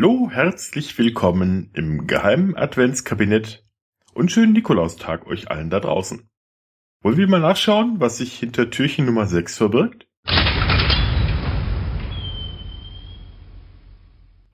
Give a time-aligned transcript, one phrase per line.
[0.00, 3.64] Hallo, herzlich willkommen im geheimen Adventskabinett
[4.14, 6.30] und schönen Nikolaustag euch allen da draußen.
[7.02, 10.06] Wollen wir mal nachschauen, was sich hinter Türchen Nummer 6 verbirgt?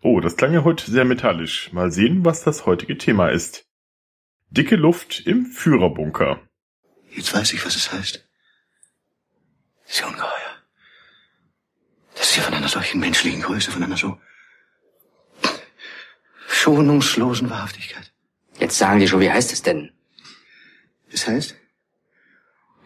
[0.01, 1.71] Oh, das klang ja heute sehr metallisch.
[1.75, 3.69] Mal sehen, was das heutige Thema ist.
[4.49, 6.41] Dicke Luft im Führerbunker.
[7.11, 8.27] Jetzt weiß ich, was es heißt.
[9.83, 10.31] Das ist ja ungeheuer.
[12.15, 14.19] Das ist ja von einer solchen menschlichen Größe, von einer so
[16.65, 18.11] schonungslosen Wahrhaftigkeit.
[18.59, 19.91] Jetzt sagen die schon, wie heißt es denn?
[21.13, 21.55] Das heißt,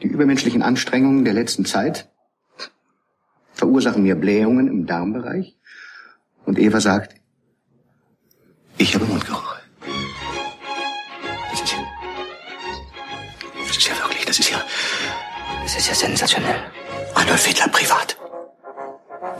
[0.03, 2.11] die übermenschlichen Anstrengungen der letzten Zeit
[3.53, 5.57] verursachen mir Blähungen im Darmbereich.
[6.45, 7.15] Und Eva sagt,
[8.79, 9.57] ich habe Mundgeruch.
[11.53, 11.79] Das ist ja,
[13.65, 14.61] das ist ja wirklich, das ist ja
[15.63, 16.61] Das ist ja sensationell.
[17.15, 18.19] Adolf Hitler privat.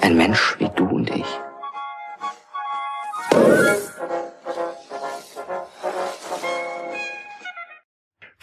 [0.01, 1.27] Ein Mensch wie du und ich.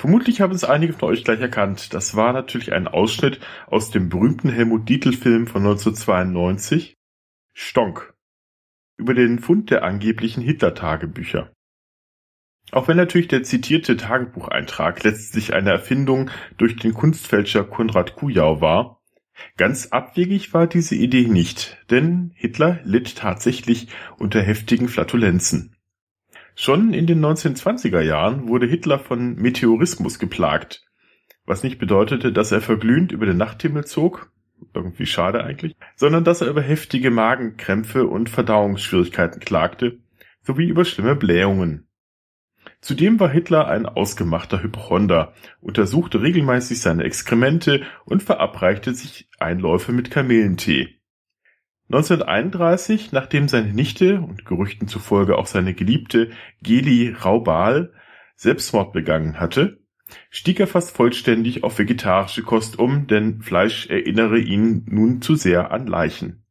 [0.05, 1.95] Vermutlich haben es einige von euch gleich erkannt.
[1.95, 6.93] Das war natürlich ein Ausschnitt aus dem berühmten Helmut Dietl-Film von 1992,
[7.53, 8.13] Stonk,
[8.97, 11.51] über den Fund der angeblichen Hitler-Tagebücher.
[12.69, 19.01] Auch wenn natürlich der zitierte Tagebucheintrag letztlich eine Erfindung durch den Kunstfälscher Konrad Kujau war,
[19.57, 23.87] ganz abwegig war diese Idee nicht, denn Hitler litt tatsächlich
[24.19, 25.74] unter heftigen Flatulenzen.
[26.55, 30.85] Schon in den 1920er Jahren wurde Hitler von Meteorismus geplagt,
[31.45, 34.31] was nicht bedeutete, dass er verglühend über den Nachthimmel zog,
[34.73, 39.99] irgendwie schade eigentlich, sondern dass er über heftige Magenkrämpfe und Verdauungsschwierigkeiten klagte,
[40.43, 41.89] sowie über schlimme Blähungen.
[42.79, 50.09] Zudem war Hitler ein ausgemachter Hypochonder, untersuchte regelmäßig seine Exkremente und verabreichte sich Einläufe mit
[50.09, 50.94] Kamelentee.
[51.87, 56.31] 1931, nachdem seine Nichte und Gerüchten zufolge auch seine Geliebte
[56.63, 57.93] Geli Raubal
[58.35, 59.79] Selbstmord begangen hatte,
[60.29, 65.71] stieg er fast vollständig auf vegetarische Kost um, denn Fleisch erinnere ihn nun zu sehr
[65.71, 66.43] an Leichen.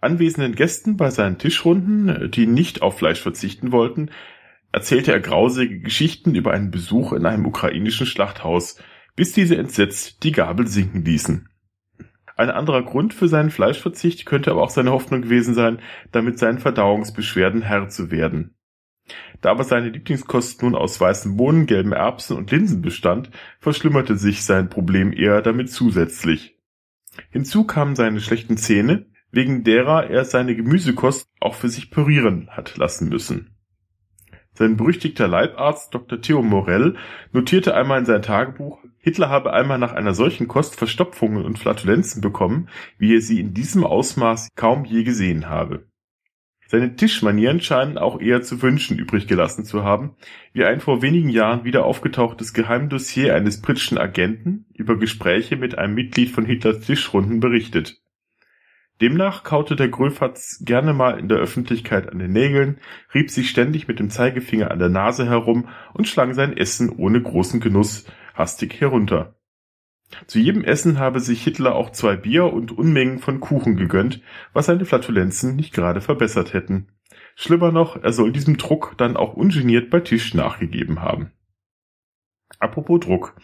[0.00, 4.10] Anwesenden Gästen bei seinen Tischrunden, die nicht auf Fleisch verzichten wollten,
[4.72, 8.82] erzählte er grausige Geschichten über einen Besuch in einem ukrainischen Schlachthaus,
[9.16, 11.48] bis diese entsetzt die Gabel sinken ließen.
[12.36, 16.58] Ein anderer Grund für seinen Fleischverzicht könnte aber auch seine Hoffnung gewesen sein, damit seinen
[16.58, 18.54] Verdauungsbeschwerden Herr zu werden.
[19.40, 24.44] Da aber seine Lieblingskost nun aus weißen Bohnen, gelben Erbsen und Linsen bestand, verschlimmerte sich
[24.44, 26.56] sein Problem eher damit zusätzlich.
[27.30, 32.76] Hinzu kamen seine schlechten Zähne, wegen derer er seine Gemüsekost auch für sich pürieren hat
[32.76, 33.56] lassen müssen.
[34.54, 36.20] Sein berüchtigter Leibarzt Dr.
[36.20, 36.96] Theo Morell
[37.32, 42.20] notierte einmal in sein Tagebuch, Hitler habe einmal nach einer solchen Kost Verstopfungen und Flatulenzen
[42.20, 42.68] bekommen,
[42.98, 45.86] wie er sie in diesem Ausmaß kaum je gesehen habe.
[46.68, 50.16] Seine Tischmanieren scheinen auch eher zu wünschen übrig gelassen zu haben,
[50.52, 55.94] wie ein vor wenigen Jahren wieder aufgetauchtes Geheimdossier eines britischen Agenten über Gespräche mit einem
[55.94, 58.01] Mitglied von Hitlers Tischrunden berichtet.
[59.02, 62.78] Demnach kaute der Gröfatz gerne mal in der Öffentlichkeit an den Nägeln,
[63.12, 67.20] rieb sich ständig mit dem Zeigefinger an der Nase herum und schlang sein Essen ohne
[67.20, 69.34] großen Genuss hastig herunter.
[70.28, 74.66] Zu jedem Essen habe sich Hitler auch zwei Bier und Unmengen von Kuchen gegönnt, was
[74.66, 76.86] seine Flatulenzen nicht gerade verbessert hätten.
[77.34, 81.32] Schlimmer noch, er soll diesem Druck dann auch ungeniert bei Tisch nachgegeben haben.
[82.62, 83.34] Apropos Druck.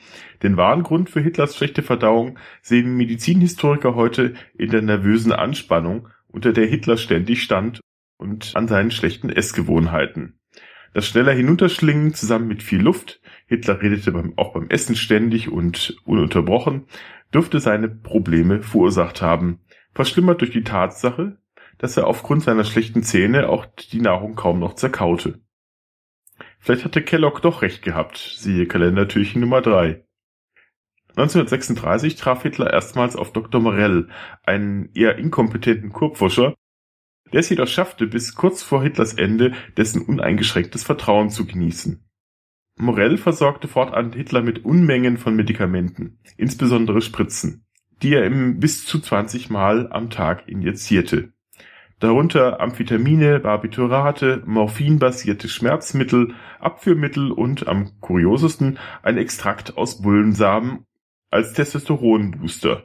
[0.44, 6.52] Den wahren Grund für Hitlers schlechte Verdauung sehen Medizinhistoriker heute in der nervösen Anspannung, unter
[6.52, 7.80] der Hitler ständig stand
[8.16, 10.38] und an seinen schlechten Essgewohnheiten.
[10.94, 15.96] Das schneller Hinunterschlingen zusammen mit viel Luft, Hitler redete beim, auch beim Essen ständig und
[16.04, 16.86] ununterbrochen,
[17.34, 19.58] dürfte seine Probleme verursacht haben,
[19.94, 21.38] verschlimmert durch die Tatsache,
[21.78, 25.40] dass er aufgrund seiner schlechten Zähne auch die Nahrung kaum noch zerkaute.
[26.58, 30.04] Vielleicht hatte Kellogg doch recht gehabt, siehe Kalendertürchen Nummer 3.
[31.10, 33.60] 1936 traf Hitler erstmals auf Dr.
[33.60, 34.08] Morell,
[34.44, 36.54] einen eher inkompetenten Kurpfuscher,
[37.32, 42.04] der es jedoch schaffte, bis kurz vor Hitlers Ende dessen uneingeschränktes Vertrauen zu genießen.
[42.76, 47.66] Morell versorgte fortan Hitler mit Unmengen von Medikamenten, insbesondere Spritzen,
[48.02, 51.32] die er ihm bis zu 20 Mal am Tag injizierte.
[52.00, 60.86] Darunter Amphetamine, Barbiturate, morphinbasierte Schmerzmittel, Abführmittel und am kuriosesten ein Extrakt aus Bullensamen
[61.30, 62.84] als Testosteronbooster.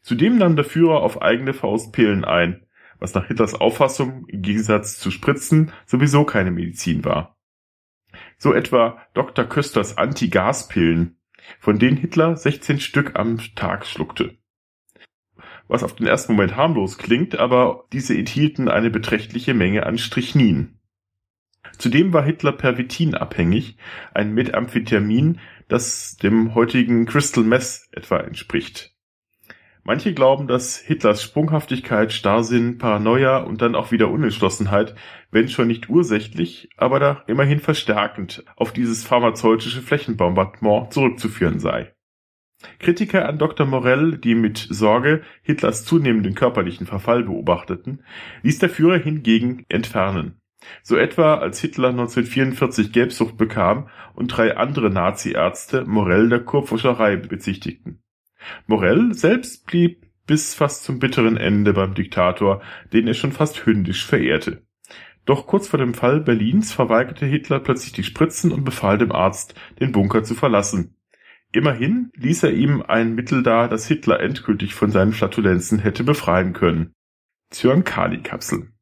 [0.00, 2.64] Zudem nahm der Führer auf eigene Faust Pillen ein,
[3.00, 7.36] was nach Hitlers Auffassung im Gegensatz zu Spritzen sowieso keine Medizin war.
[8.38, 9.44] So etwa Dr.
[9.44, 11.18] Kösters Anti-Gas-Pillen,
[11.58, 14.38] von denen Hitler 16 Stück am Tag schluckte.
[15.68, 20.78] Was auf den ersten Moment harmlos klingt, aber diese enthielten eine beträchtliche Menge an Strychnin.
[21.78, 23.76] Zudem war Hitler Pervitin abhängig,
[24.14, 28.96] ein Methamphetamin, das dem heutigen Crystal Meth etwa entspricht.
[29.82, 34.96] Manche glauben, dass Hitlers Sprunghaftigkeit, Starrsinn, Paranoia und dann auch wieder Unentschlossenheit,
[35.30, 41.94] wenn schon nicht ursächlich, aber da immerhin verstärkend auf dieses pharmazeutische Flächenbombardement zurückzuführen sei.
[42.78, 43.66] Kritiker an Dr.
[43.66, 48.02] Morell, die mit Sorge Hitlers zunehmenden körperlichen Verfall beobachteten,
[48.42, 50.40] ließ der Führer hingegen entfernen.
[50.82, 58.02] So etwa als Hitler 1944 Gelbsucht bekam und drei andere Nazi-Ärzte Morell der Kurpfuscherei bezichtigten.
[58.66, 64.04] Morell selbst blieb bis fast zum bitteren Ende beim Diktator, den er schon fast hündisch
[64.04, 64.62] verehrte.
[65.24, 69.54] Doch kurz vor dem Fall Berlins verweigerte Hitler plötzlich die Spritzen und befahl dem Arzt,
[69.80, 70.95] den Bunker zu verlassen.
[71.56, 76.52] Immerhin ließ er ihm ein Mittel da, das Hitler endgültig von seinen Flatulenzen hätte befreien
[76.52, 76.92] können.
[77.50, 78.72] Zyankali-Kapsel